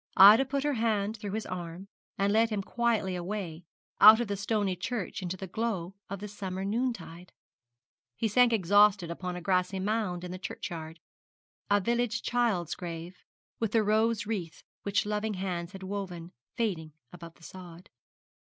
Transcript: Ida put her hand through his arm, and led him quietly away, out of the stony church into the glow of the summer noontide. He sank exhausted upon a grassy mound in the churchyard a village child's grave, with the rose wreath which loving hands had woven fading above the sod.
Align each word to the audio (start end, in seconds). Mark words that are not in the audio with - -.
Ida 0.17 0.45
put 0.45 0.63
her 0.63 0.73
hand 0.73 1.15
through 1.15 1.33
his 1.33 1.45
arm, 1.45 1.87
and 2.17 2.33
led 2.33 2.49
him 2.49 2.63
quietly 2.63 3.15
away, 3.15 3.65
out 3.99 4.19
of 4.19 4.27
the 4.27 4.35
stony 4.35 4.75
church 4.75 5.21
into 5.21 5.37
the 5.37 5.45
glow 5.45 5.93
of 6.09 6.19
the 6.21 6.27
summer 6.27 6.65
noontide. 6.65 7.31
He 8.15 8.27
sank 8.27 8.51
exhausted 8.51 9.11
upon 9.11 9.35
a 9.35 9.41
grassy 9.41 9.79
mound 9.79 10.23
in 10.23 10.31
the 10.31 10.39
churchyard 10.39 10.99
a 11.69 11.79
village 11.79 12.23
child's 12.23 12.73
grave, 12.73 13.15
with 13.59 13.73
the 13.73 13.83
rose 13.83 14.25
wreath 14.25 14.63
which 14.81 15.05
loving 15.05 15.35
hands 15.35 15.73
had 15.73 15.83
woven 15.83 16.31
fading 16.55 16.93
above 17.13 17.35
the 17.35 17.43
sod. 17.43 17.91